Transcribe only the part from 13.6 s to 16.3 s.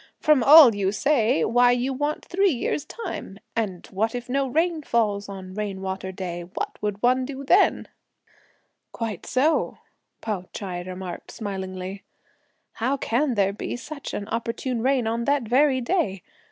such an opportune rain on that very day!